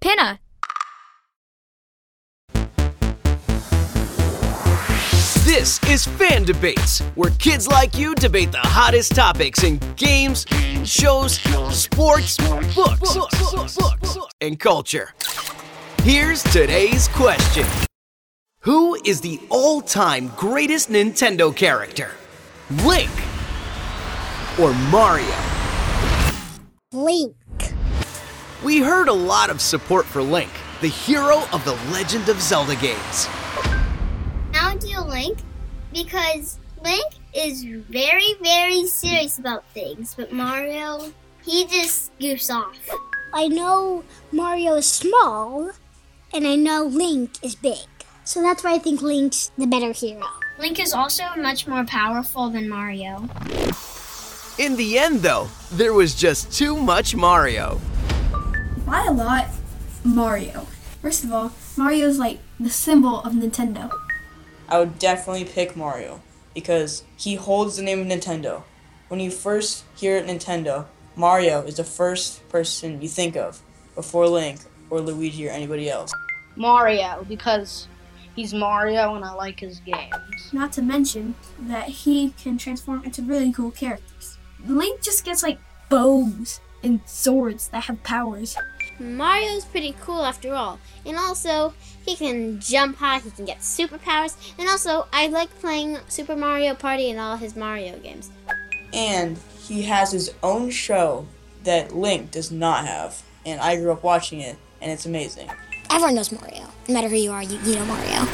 Pinna. 0.00 0.40
This 5.44 5.82
is 5.90 6.06
Fan 6.06 6.44
Debates, 6.44 7.00
where 7.16 7.30
kids 7.32 7.68
like 7.68 7.98
you 7.98 8.14
debate 8.14 8.50
the 8.50 8.60
hottest 8.60 9.14
topics 9.14 9.62
in 9.62 9.78
games, 9.96 10.46
shows, 10.84 11.34
sports, 11.70 12.38
books, 12.74 13.18
and 14.40 14.58
culture. 14.58 15.12
Here's 16.02 16.42
today's 16.44 17.08
question 17.08 17.66
Who 18.60 18.94
is 19.04 19.20
the 19.20 19.38
all 19.50 19.82
time 19.82 20.32
greatest 20.36 20.88
Nintendo 20.88 21.54
character? 21.54 22.12
Link 22.84 23.10
or 24.58 24.72
Mario? 24.90 25.36
Link. 26.92 27.39
We 28.62 28.80
heard 28.80 29.08
a 29.08 29.12
lot 29.12 29.48
of 29.48 29.58
support 29.58 30.04
for 30.04 30.22
Link, 30.22 30.50
the 30.82 30.88
hero 30.88 31.44
of 31.50 31.64
the 31.64 31.72
Legend 31.90 32.28
of 32.28 32.42
Zelda 32.42 32.76
games. 32.76 33.26
I'll 34.52 34.76
do 34.76 35.00
Link 35.00 35.38
because 35.94 36.58
Link 36.84 37.06
is 37.32 37.64
very, 37.64 38.34
very 38.42 38.86
serious 38.86 39.38
about 39.38 39.64
things, 39.72 40.14
but 40.14 40.30
Mario, 40.30 41.10
he 41.42 41.64
just 41.68 42.16
goofs 42.18 42.54
off. 42.54 42.76
I 43.32 43.48
know 43.48 44.04
Mario 44.30 44.74
is 44.74 44.86
small, 44.86 45.70
and 46.34 46.46
I 46.46 46.56
know 46.56 46.84
Link 46.84 47.42
is 47.42 47.54
big. 47.54 47.86
So 48.24 48.42
that's 48.42 48.62
why 48.62 48.74
I 48.74 48.78
think 48.78 49.00
Link's 49.00 49.52
the 49.56 49.66
better 49.66 49.92
hero. 49.92 50.26
Link 50.58 50.78
is 50.78 50.92
also 50.92 51.24
much 51.38 51.66
more 51.66 51.86
powerful 51.86 52.50
than 52.50 52.68
Mario. 52.68 53.26
In 54.58 54.76
the 54.76 54.98
end, 54.98 55.20
though, 55.20 55.48
there 55.72 55.94
was 55.94 56.14
just 56.14 56.52
too 56.52 56.76
much 56.76 57.16
Mario. 57.16 57.80
By 58.90 59.06
a 59.06 59.12
lot, 59.12 59.46
Mario. 60.02 60.66
First 61.00 61.22
of 61.22 61.32
all, 61.32 61.52
Mario 61.76 62.08
is 62.08 62.18
like 62.18 62.40
the 62.58 62.70
symbol 62.70 63.20
of 63.20 63.34
Nintendo. 63.34 63.88
I 64.68 64.80
would 64.80 64.98
definitely 64.98 65.44
pick 65.44 65.76
Mario 65.76 66.20
because 66.54 67.04
he 67.16 67.36
holds 67.36 67.76
the 67.76 67.84
name 67.84 68.00
of 68.00 68.08
Nintendo. 68.08 68.64
When 69.06 69.20
you 69.20 69.30
first 69.30 69.84
hear 69.94 70.20
Nintendo, 70.20 70.86
Mario 71.14 71.62
is 71.62 71.76
the 71.76 71.84
first 71.84 72.48
person 72.48 73.00
you 73.00 73.06
think 73.08 73.36
of 73.36 73.62
before 73.94 74.26
Link 74.26 74.58
or 74.90 75.00
Luigi 75.00 75.46
or 75.46 75.52
anybody 75.52 75.88
else. 75.88 76.12
Mario 76.56 77.24
because 77.28 77.86
he's 78.34 78.52
Mario 78.52 79.14
and 79.14 79.24
I 79.24 79.34
like 79.34 79.60
his 79.60 79.78
games. 79.78 80.50
Not 80.52 80.72
to 80.72 80.82
mention 80.82 81.36
that 81.60 81.88
he 81.88 82.30
can 82.30 82.58
transform 82.58 83.04
into 83.04 83.22
really 83.22 83.52
cool 83.52 83.70
characters. 83.70 84.36
Link 84.66 85.00
just 85.00 85.24
gets 85.24 85.44
like 85.44 85.60
bows 85.88 86.58
and 86.82 87.00
swords 87.06 87.68
that 87.68 87.84
have 87.84 88.02
powers. 88.02 88.56
Mario's 89.00 89.64
pretty 89.64 89.96
cool 90.00 90.24
after 90.24 90.54
all. 90.54 90.78
And 91.06 91.16
also, 91.16 91.74
he 92.04 92.14
can 92.14 92.60
jump 92.60 92.98
high, 92.98 93.18
he 93.18 93.30
can 93.30 93.46
get 93.46 93.60
superpowers, 93.60 94.36
and 94.58 94.68
also, 94.68 95.06
I 95.12 95.28
like 95.28 95.50
playing 95.58 95.98
Super 96.08 96.36
Mario 96.36 96.74
Party 96.74 97.10
and 97.10 97.18
all 97.18 97.36
his 97.36 97.56
Mario 97.56 97.98
games. 97.98 98.30
And 98.92 99.38
he 99.62 99.82
has 99.82 100.12
his 100.12 100.34
own 100.42 100.70
show 100.70 101.26
that 101.64 101.94
Link 101.94 102.30
does 102.30 102.50
not 102.50 102.86
have. 102.86 103.22
And 103.46 103.60
I 103.60 103.76
grew 103.76 103.90
up 103.92 104.02
watching 104.02 104.40
it, 104.40 104.56
and 104.82 104.90
it's 104.92 105.06
amazing. 105.06 105.50
Everyone 105.90 106.14
knows 106.14 106.30
Mario. 106.30 106.66
No 106.88 106.94
matter 106.94 107.08
who 107.08 107.16
you 107.16 107.32
are, 107.32 107.42
you, 107.42 107.58
you 107.64 107.76
know 107.76 107.86
Mario. 107.86 108.26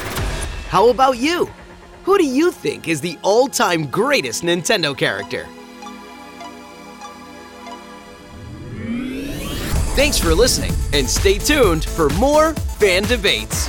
How 0.69 0.89
about 0.89 1.17
you? 1.17 1.49
Who 2.03 2.17
do 2.17 2.25
you 2.25 2.51
think 2.51 2.87
is 2.87 3.01
the 3.01 3.17
all 3.21 3.47
time 3.47 3.87
greatest 3.87 4.43
Nintendo 4.43 4.97
character? 4.97 5.47
Thanks 9.97 10.19
for 10.19 10.35
listening, 10.35 10.73
and 10.93 11.09
stay 11.09 11.39
tuned 11.39 11.83
for 11.83 12.09
more 12.09 12.53
fan 12.53 13.01
debates. 13.01 13.66